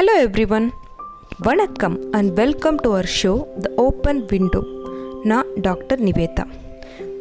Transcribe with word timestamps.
Hello 0.00 0.26
every 0.26 0.50
one 0.50 0.70
வணக்கம் 1.38 2.10
and 2.10 2.34
welcome 2.34 2.74
to 2.74 2.90
our 2.90 3.10
show 3.22 3.58
the 3.60 3.72
open 3.76 4.24
window 4.26 4.64
நான் 5.22 5.46
doctor 5.62 6.00
Nivetha. 6.02 6.44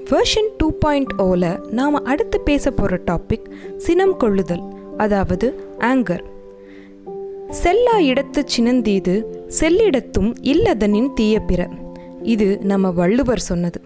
Version 0.05 0.49
two 0.57 0.71
point 0.71 1.13
ஓவில் 1.17 1.69
நாம் 1.69 1.93
அடுத்து 1.93 2.39
பேச 2.39 2.71
போகிற 2.71 3.01
டாபிக் 3.11 3.77
சினம் 3.77 4.17
கொள்ளுதல் 4.17 4.61
அதாவது 4.97 5.61
ஆங்கர் 5.79 6.23
செல்லா 7.49 7.97
இடத்து 7.97 8.43
சினந்தீது 8.57 9.23
செல்லிடத்தும் 9.59 10.35
இல்லதனின் 10.41 11.13
தீய 11.13 11.39
பிற 11.39 11.69
இது 12.23 12.59
நம்ம 12.63 12.91
வள்ளுவர் 12.91 13.39
சொன்னது. 13.39 13.81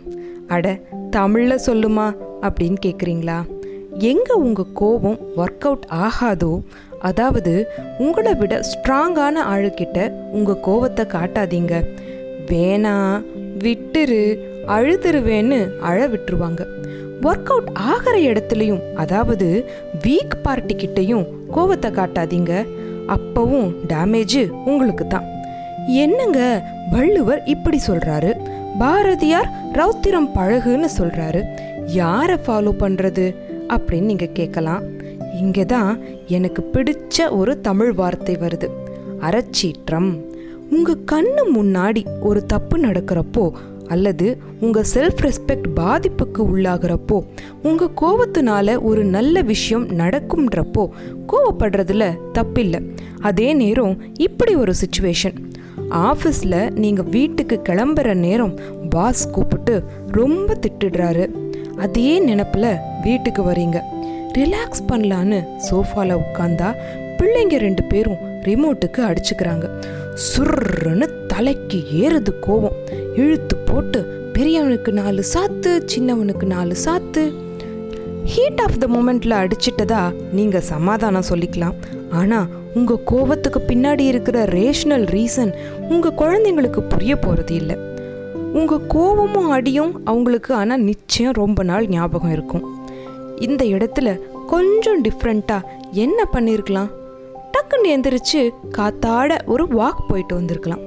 அட 0.47 0.79
தமிழில் 1.09 1.59
சொல்லுமா 1.65 2.15
அப்படின்னு 2.41 2.75
கேட்குறீங்களா 2.85 3.61
எங்கே 3.99 4.33
உங்கள் 4.33 4.71
கோபம் 4.73 5.17
ஒர்க் 5.37 5.59
அவுட் 5.59 5.87
ஆகாதோ 5.91 6.61
அதாவது 7.07 7.53
உங்களை 8.05 8.33
விட 8.41 8.53
ஸ்ட்ராங்கான 8.69 9.35
ஆளுக்கிட்ட 9.53 9.99
உங்கள் 10.37 10.63
கோவத்தை 10.67 11.05
காட்டாதீங்க. 11.15 11.73
வேணா 12.51 12.95
விட்டுரு 13.65 14.23
அழுதுருவேன்னு 14.75 15.59
அழ 15.89 15.99
விட்டுருவாங்க. 16.13 16.61
ஒர்க் 17.27 17.51
அவுட் 17.53 17.69
ஆகிற 17.91 18.15
இடத்துலையும் 18.29 18.81
அதாவது 19.03 19.47
வீக் 20.05 20.35
பார்ட்டிக்கிட்டையும் 20.45 21.25
கோவத்தை 21.55 21.89
காட்டாதீங்க. 21.99 22.53
அப்பவும் 23.15 23.69
டேமேஜ் 23.91 24.41
உங்களுக்கு 24.71 25.05
தான். 25.07 25.27
என்னங்க 26.03 26.39
வள்ளுவர் 26.93 27.41
இப்படி 27.53 27.79
சொல்கிறாரு 27.87 28.31
பாரதியார் 28.81 29.49
ரௌத்திரம் 29.79 30.29
பழகுன்னு 30.37 30.89
சொல்கிறாரு 30.99 31.41
யாரை 32.01 32.37
ஃபாலோ 32.45 32.71
பண்ணுறது 32.83 33.25
அப்படின்னு 33.75 34.11
நீங்கள் 34.11 34.35
கேட்கலாம். 34.39 34.83
இங்கே 35.43 35.65
தான் 35.73 35.91
எனக்கு 36.37 36.61
பிடிச்ச 36.73 37.25
ஒரு 37.39 37.53
தமிழ் 37.67 37.91
வார்த்தை 37.99 38.35
வருது. 38.43 38.67
அறச்சீற்றம். 39.27 40.09
உங்கள் 40.75 41.03
கண்ணு 41.11 41.43
முன்னாடி 41.57 42.01
ஒரு 42.29 42.41
தப்பு 42.53 42.75
நடக்கிறப்போ 42.85 43.45
அல்லது 43.93 44.27
உங்கள் 44.65 44.89
செல்ஃப் 44.93 45.21
ரெஸ்பெக்ட் 45.25 45.67
பாதிப்புக்கு 45.79 46.41
உள்ளாகிறப்போ 46.51 47.17
உங்கள் 47.63 47.95
கோபத்தினால 48.01 48.75
ஒரு 48.81 49.01
நல்ல 49.15 49.41
விஷயம் 49.51 49.85
நடக்கும்ன்றப்போ 50.01 50.83
கோவப்படுறதுல 51.31 52.05
தப்பில்லை. 52.37 52.79
அதே 53.29 53.49
நேரம் 53.61 53.95
இப்படி 54.27 54.55
ஒரு 54.63 54.73
சுச்சுவேஷன் 54.81 55.37
ஆஃபீஸில் 56.09 56.61
நீங்கள் 56.83 57.09
வீட்டுக்கு 57.15 57.55
கிளம்புற 57.69 58.09
நேரம் 58.25 58.53
பாஸ் 58.89 59.23
கூப்பிட்டு 59.35 59.75
ரொம்ப 60.19 60.57
திட்டுடுறாரு 60.63 61.25
அதே 61.85 62.09
நினப்பில் 62.29 62.71
வீட்டுக்கு 63.03 63.41
வரீங்க. 63.43 63.77
ரிலாக்ஸ் 64.37 64.83
பண்ணலான்னு 64.89 65.39
சோஃபாவில் 65.67 66.19
உட்காந்தா 66.21 66.69
பிள்ளைங்க 67.19 67.57
ரெண்டு 67.57 67.83
பேரும் 67.83 68.21
ரிமோட்டுக்கு 68.45 69.01
அடிச்சுக்கிறாங்க. 69.09 69.65
சுர்ன்னு 70.29 71.07
தலைக்கு 71.27 71.77
ஏறுது 72.03 72.31
கோவம். 72.47 72.79
இழுத்து 73.15 73.55
போட்டு 73.55 73.99
பெரியவனுக்கு 74.35 74.91
நாலு 74.91 75.23
சாத்து 75.33 75.71
சின்னவனுக்கு 75.93 76.43
நாலு 76.43 76.75
சாத்து. 76.85 77.23
ஹீட் 78.25 78.61
ஆஃப் 78.61 78.77
த 78.77 78.87
மூமெண்ட்டில் 78.87 79.39
அடிச்சிட்டதா 79.43 80.01
நீங்கள் 80.31 80.67
சமாதானம் 80.73 81.29
சொல்லிக்கலாம். 81.29 81.77
ஆனால் 82.11 82.49
உங்கள் 82.73 83.05
கோவத்துக்கு 83.11 83.59
பின்னாடி 83.67 83.99
இருக்கிற 83.99 84.45
ரேஷனல் 84.45 85.07
ரீசன் 85.15 85.53
உங்கள் 85.89 86.19
குழந்தைங்களுக்கு 86.21 86.79
புரிய 86.79 87.15
போகிறது 87.15 87.55
இல்லை. 87.55 87.77
உங்கள் 88.53 88.85
கோவமும் 88.93 89.51
அடியும் 89.57 90.05
அவங்களுக்கு 90.05 90.53
ஆனால் 90.53 90.81
நிச்சயம் 90.81 91.39
ரொம்ப 91.43 91.63
நாள் 91.63 91.87
ஞாபகம் 91.87 92.31
இருக்கும். 92.31 92.72
இந்த 93.47 93.63
இடத்துல 93.75 94.09
கொஞ்சம் 94.47 94.99
டிஃப்ரெண்ட்டாக 95.03 95.69
என்ன 96.05 96.19
பண்ணியிருக்கலாம் 96.33 96.89
டக்குன்னு 97.53 97.89
எந்திரிச்சு 97.95 98.41
காத்தாட 98.77 99.31
ஒரு 99.53 99.63
வாக் 99.79 100.05
போயிட்டு 100.07 100.33
வந்திருக்கலாம். 100.35 100.83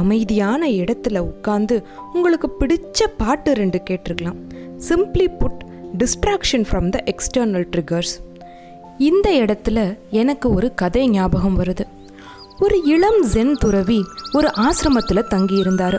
அமைதியான 0.00 0.68
இடத்துல 0.80 1.20
உட்காந்து 1.30 1.76
உங்களுக்கு 2.14 2.48
பிடிச்ச 2.60 3.08
பாட்டு 3.20 3.50
ரெண்டு 3.60 3.78
கேட்டிருக்கலாம். 3.90 4.38
Simply 4.88 5.26
put 5.38 5.60
distraction 6.00 6.64
from 6.70 6.88
the 6.94 6.98
external 7.12 7.66
triggers 7.74 8.14
இந்த 9.10 9.28
இடத்துல 9.42 9.78
எனக்கு 10.22 10.46
ஒரு 10.58 10.68
கதை 10.82 11.02
ஞாபகம் 11.08 11.58
வருது. 11.60 11.84
ஒரு 12.64 12.76
இளம் 12.92 13.20
ஜென் 13.32 13.56
துறவி 13.62 14.00
ஒரு 14.32 14.48
ஆசிரமத்தில் 14.66 15.30
தங்கியிருந்தார். 15.32 15.98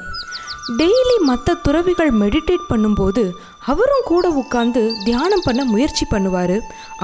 டெய்லி 0.80 1.18
மற்ற 1.30 1.54
துறவிகள் 1.66 2.14
மெடிடேட் 2.22 2.66
பண்ணும்போது 2.70 3.24
அவரும் 3.70 4.08
கூட 4.12 4.26
உட்காந்து 4.42 4.82
தியானம் 5.04 5.46
பண்ண 5.46 5.62
முயற்சி 5.74 6.06
பண்ணுவார். 6.12 6.58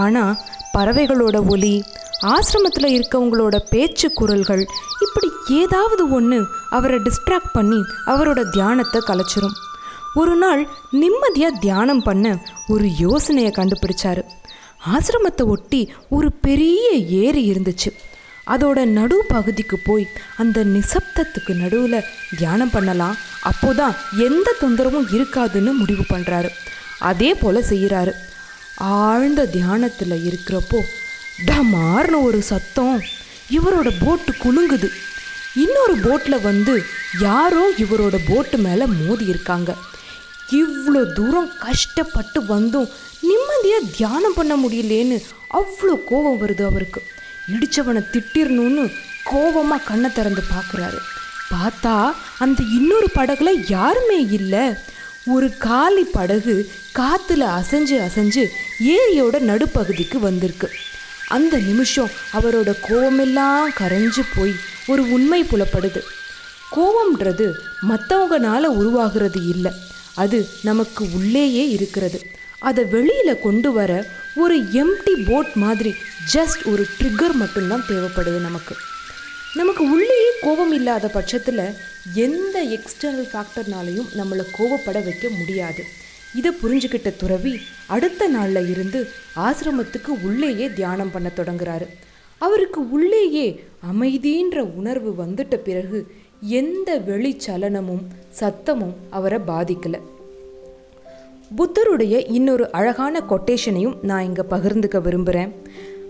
ஆனால் 0.04 0.38
பறவைகளோட 0.76 1.38
ஒலி 1.54 1.74
ஆசிரமத்தில் 2.34 2.94
இருக்கவங்களோட 2.98 3.56
பேச்சு 3.72 4.08
குரல்கள் 4.20 4.64
இப்படி 5.06 5.30
ஏதாவது 5.62 6.04
ஒன்று 6.18 6.40
அவரை 6.78 7.00
டிஸ்ட்ராக்ட் 7.08 7.54
பண்ணி 7.54 7.80
அவரோட 8.12 8.42
தியானத்தை 8.56 9.02
கலைச்சிரும். 9.10 9.58
ஒரு 10.22 10.36
நாள் 10.36 10.62
நிம்மதியாக 11.02 11.60
தியானம் 11.66 12.04
பண்ண 12.08 12.36
ஒரு 12.74 12.88
யோசனையை 13.06 13.52
கண்டுபிடிச்சாரு. 13.56 14.24
ஆசிரமத்தை 14.94 15.46
ஒட்டி 15.56 15.82
ஒரு 16.10 16.30
பெரிய 16.48 16.88
ஏரி 17.24 17.44
இருந்துச்சு. 17.52 17.92
அதோட 18.48 18.86
நடு 18.98 19.18
பகுதிக்கு 19.28 19.78
போய் 19.78 20.06
அந்த 20.42 20.64
நிசப்தத்துக்கு 20.64 21.54
நடுவில் 21.62 22.08
தியானம் 22.38 22.74
பண்ணலாம். 22.76 23.16
அப்போதான் 23.50 23.94
எந்த 24.28 24.56
தொந்தரவும் 24.62 25.08
இருக்காதுன்னு 25.18 25.72
முடிவு 25.82 26.04
பண்ணுறாரு 26.10 26.50
அதே 27.12 27.30
போல் 27.34 27.68
செய்கிறாரு 27.70 28.14
ஆழ்ந்த 28.76 29.42
தியானத்தில் 29.56 30.16
இருக்கிறப்போ 30.30 30.80
டமார்னு 31.46 32.20
ஒரு 32.24 32.42
சத்தம் 32.42 32.98
இவரோட 33.58 33.90
போட்டு 34.04 34.32
குலுங்குது. 34.44 34.90
இன்னொரு 35.64 35.96
போட்டில் 36.04 36.46
வந்து 36.50 36.76
யாரோ 37.20 37.64
இவரோட 37.78 38.16
போட்டு 38.28 38.58
மேலே 38.58 38.86
மோதி 38.86 39.26
இருக்காங்க. 39.26 39.72
இவ்வளோ 40.62 41.02
தூரம் 41.14 41.50
கஷ்டப்பட்டு 41.60 42.40
வந்தும் 42.46 42.90
நிம்மதியாக 43.30 43.90
தியானம் 43.98 44.38
பண்ண 44.38 44.54
முடியலேன்னு 44.64 45.18
அவ்வளோ 45.60 45.96
கோபம் 46.10 46.42
வருது 46.44 46.64
அவருக்கு. 46.70 47.02
இடிச்சவனை 47.52 48.04
திட்டிடணும்னு 48.12 48.92
கோபமாக 49.24 49.84
கண்ணை 49.84 50.12
திறந்து 50.12 50.44
பார்க்குறாரு. 50.54 50.98
பார்த்தா 51.52 52.14
அந்த 52.40 52.64
இன்னொரு 52.64 53.08
படகுல 53.16 53.66
யாருமே 53.68 54.26
இல்லை. 54.30 54.74
ஒரு 55.26 55.58
காலி 55.58 56.04
படகு 56.04 56.72
காற்றுல 56.96 57.42
அசைஞ்சு 57.60 58.00
அசைஞ்சு 58.00 58.48
ஏரியோட 58.84 59.40
நடுப்பகுதிக்கு 59.40 60.18
வந்திருக்கு. 60.18 60.70
அந்த 61.28 61.58
நிமிஷம் 61.58 62.10
அவரோட 62.34 62.74
கோவமெல்லாம் 62.88 63.66
கரைஞ்சு 63.80 64.22
போய் 64.36 64.56
ஒரு 64.88 65.12
உண்மை 65.12 65.44
புலப்படுது. 65.44 66.02
கோவம்ன்றது 66.76 67.52
மற்றவங்கனால 67.90 68.60
உருவாகிறது 68.60 69.48
இல்லை. 69.48 69.72
அது 70.14 70.48
நமக்கு 70.62 71.14
உள்ளேயே 71.14 71.70
இருக்கிறது. 71.70 72.32
அதை 72.70 72.84
வெளியில் 72.86 73.40
கொண்டு 73.40 73.72
வர 73.72 73.92
ஒரு 74.36 74.58
எம்டி 74.82 75.14
போட் 75.28 75.54
மாதிரி 75.64 75.92
ஜஸ்ட் 76.34 76.62
ஒரு 76.72 76.84
ட்ரிக்கர் 76.98 77.36
மட்டும்தான் 77.42 77.84
தேவைப்படுது 77.90 78.40
நமக்கு. 78.42 78.76
நமக்கு 79.56 79.84
உள்ளேயே 79.92 80.30
கோபம் 80.42 80.72
இல்லாத 80.72 81.08
பட்சத்தில் 81.08 81.66
எந்த 82.16 82.56
எக்ஸ்டர்னல் 82.64 83.28
ஃபேக்டர்னாலையும் 83.34 84.10
நம்மளை 84.20 84.46
கோவப்பட 84.58 85.04
வைக்க 85.04 85.30
முடியாது. 85.30 85.84
இதை 86.36 86.52
புரிஞ்சுக்கிட்ட 86.64 87.16
துறவி 87.18 87.54
அடுத்த 87.86 88.28
நாளில் 88.28 88.70
இருந்து 88.70 89.02
ஆசிரமத்துக்கு 89.36 90.14
உள்ளேயே 90.22 90.70
தியானம் 90.74 91.12
பண்ண 91.12 91.32
தொடங்குறாரு. 91.36 91.88
அவருக்கு 92.38 92.92
உள்ளேயே 92.92 93.46
அமைதின்ற 93.92 94.58
உணர்வு 94.82 95.12
வந்துட்ட 95.24 95.56
பிறகு 95.56 96.00
எந்த 96.42 96.90
வெளிச்சலனமும் 97.08 98.04
சத்தமும் 98.40 98.96
அவரை 99.10 99.40
பாதிக்கலை. 99.48 100.00
புத்தருடைய 101.56 102.26
இன்னொரு 102.28 102.72
அழகான 102.72 103.22
கொட்டேஷனையும் 103.30 103.96
நான் 104.02 104.24
இங்கே 104.24 104.42
பகிர்ந்துக்க 104.50 105.02
விரும்புகிறேன் 105.02 105.56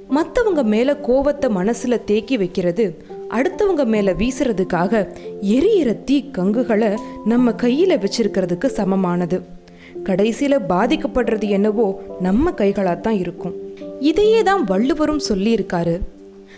மற்றவங்க 0.10 0.64
மேலே 0.64 0.92
கோவத்தை 0.92 1.50
மனசில் 1.50 2.04
தேக்கி 2.04 2.38
வைக்கிறது 2.38 2.86
அடுத்தவங்க 3.30 3.86
மேலே 3.86 4.12
வீசுறதுக்காக 4.12 5.08
எரியிற 5.42 6.04
தீ 6.04 6.30
கங்குகளை 6.30 6.98
நம்ம 7.26 7.54
கையில் 7.54 7.98
வச்சிருக்கிறதுக்கு 7.98 8.66
சமமானது. 8.66 9.42
கடைசியில் 10.04 10.66
பாதிக்கப்படுறது 10.70 11.50
என்னவோ 11.50 12.02
நம்ம 12.20 12.52
கைகளாக 12.52 13.00
தான் 13.00 13.18
இருக்கும். 13.18 13.56
இதையே 14.00 14.44
தான் 14.44 14.64
வள்ளுவரும் 14.64 15.22
சொல்லியிருக்காரு. 15.30 16.00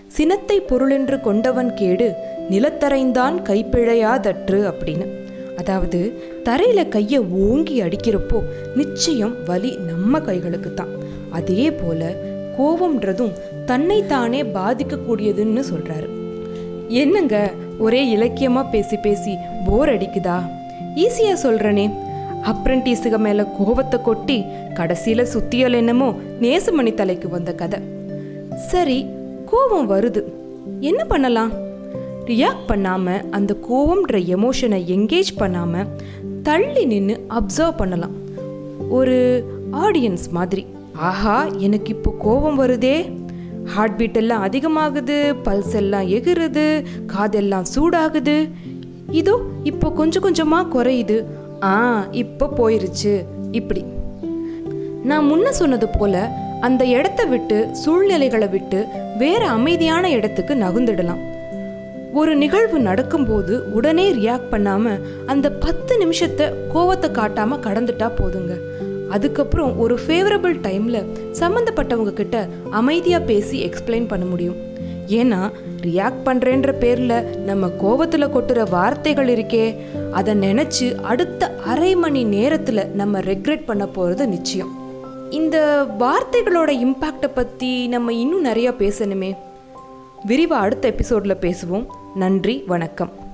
சினத்தை 0.07 0.59
பொருளென்று 0.59 1.21
கொண்டவன் 1.21 1.73
கேடு 1.73 2.13
நிலத்தரைந்தான் 2.49 3.37
கைப்பிழையாதற்று 3.43 4.71
அப்படின்னு. 4.71 5.24
அதாவது 5.57 5.99
தரையில் 6.43 6.91
கையை 6.95 7.19
ஓங்கி 7.45 7.75
அடிக்கிறப்போ 7.81 8.39
நிச்சயம் 8.75 9.35
வலி 9.45 9.71
நம்ம 9.89 10.19
கைகளுக்கு 10.19 10.73
தான் 10.73 10.93
அதே 11.31 11.71
போல 11.71 12.01
கோபம்ன்றதும் 12.57 13.33
தன்னைத்தானே 13.65 14.41
பாதிக்கக்கூடியதுன்னு 14.57 15.63
சொல்றாரு. 15.71 16.07
என்னங்க 17.03 17.35
ஒரே 17.79 18.01
இலக்கியமாக 18.09 18.71
பேசி 18.73 18.97
பேசி 18.97 19.33
போர் 19.65 19.89
அடிக்குதா? 19.89 20.37
ஈஸியாக 21.03 21.43
சொல்கிறனே 21.45 21.85
அப்ரண்டிஸுக 22.51 23.17
மேலே 23.17 23.43
கோவத்தை 23.57 24.01
கொட்டி 24.01 24.37
கடைசியில் 24.73 25.31
சுத்தியல் 25.33 25.77
என்னமோ 25.81 26.09
நேசமணி 26.41 26.93
தலைக்கு 26.93 27.29
வந்த 27.29 27.53
கதை. 27.53 27.79
சரி 28.71 28.99
கோபம் 29.51 29.89
வருது. 29.89 30.23
என்ன 30.79 31.03
பண்ணலாம்? 31.03 31.51
ரியாக்ட் 32.25 32.67
பண்ணாமல் 32.67 33.29
அந்த 33.31 33.57
கோவம்ன்ற 33.69 34.17
எமோஷனை 34.35 34.79
எங்கேஜ் 34.95 35.31
பண்ணாமல் 35.37 35.89
தள்ளி 36.43 36.85
நின்று 36.85 37.27
அப்சர்வ் 37.29 37.75
பண்ணலாம். 37.77 38.15
ஒரு 38.89 39.45
ஆடியன்ஸ் 39.71 40.29
மாதிரி. 40.31 40.65
ஆஹா 40.93 41.45
எனக்கு 41.57 41.89
இப்போ 41.95 42.13
கோபம் 42.19 42.59
வருதே. 42.61 43.11
ஹார்ட் 43.65 43.97
பீட் 43.97 44.15
எல்லாம் 44.15 44.43
அதிகமாகுது 44.49 45.35
பல்ஸ் 45.43 45.75
எல்லாம் 45.75 46.07
எகுறுது 46.07 46.85
காதெல்லாம் 47.05 47.65
சூடாகுது. 47.75 48.49
இதோ 49.11 49.41
இப்போ 49.63 49.89
கொஞ்சம் 49.89 50.21
கொஞ்சமாக 50.21 50.71
குறையுது. 50.75 51.23
ஆ 51.63 52.07
இப்போ 52.11 52.49
போயிருச்சு. 52.57 53.23
இப்படி. 53.51 53.83
நான் 55.03 55.29
முன்ன 55.31 55.49
சொன்னது 55.49 55.87
போல 55.87 56.29
அந்த 56.61 56.85
இடத்த 56.85 57.23
விட்டு 57.25 57.69
சூழ்நிலைகளை 57.71 58.47
விட்டு 58.47 58.85
வேற 59.17 59.47
அமைதியான 59.47 60.09
இடத்துக்கு 60.09 60.55
நகுந்துடலாம் 60.55 61.23
ஒரு 62.19 62.33
நிகழ்வு 62.41 62.77
நடக்கும்போது 62.87 63.53
உடனே 63.77 64.05
ரியாக்ட் 64.17 64.51
பண்ணாமல் 64.51 65.01
அந்த 65.31 65.47
பத்து 65.63 65.93
நிமிஷத்தை 66.01 66.45
கோவத்தை 66.73 67.09
காட்டாமல் 67.17 67.63
கடந்துட்டா 67.65 68.07
போதுங்க. 68.19 68.53
அதுக்கப்புறம் 69.15 69.71
ஒரு 69.83 69.95
ஃபேவரபிள் 70.03 70.55
டைமில் 70.67 71.07
சம்மந்தப்பட்டவங்க 71.39 72.13
கிட்ட 72.19 72.37
அமைதியாக 72.79 73.27
பேசி 73.31 73.57
எக்ஸ்பிளைன் 73.67 74.07
பண்ண 74.11 74.25
முடியும். 74.25 74.59
ஏன்னா 75.19 75.39
ரியாக்ட் 75.87 76.23
பண்ணுறேன்ற 76.27 76.71
பேரில் 76.83 77.17
நம்ம 77.49 77.67
கோவத்தில் 77.83 78.33
கொட்டுற 78.35 78.61
வார்த்தைகள் 78.75 79.31
இருக்கே 79.35 79.65
அதை 80.19 80.33
நினச்சி 80.45 80.87
அடுத்த 81.11 81.51
அரை 81.73 81.91
மணி 82.03 82.23
நேரத்தில் 82.35 82.83
நம்ம 83.01 83.19
ரெக்ரெட் 83.31 83.67
பண்ண 83.69 83.85
போகிறது 83.97 84.25
நிச்சயம். 84.35 84.71
இந்த 85.39 85.57
வார்த்தைகளோட 86.03 86.71
இம்பேக்டை 86.85 87.31
பற்றி 87.39 87.73
நம்ம 87.95 88.13
இன்னும் 88.23 88.47
நிறையா 88.51 88.73
பேசணுமே. 88.83 89.31
விரிவாக 90.29 90.65
அடுத்த 90.65 90.85
எபிசோடில் 90.93 91.41
பேசுவோம். 91.45 91.85
நன்றி 92.15 92.63
வணக்கம். 92.67 93.24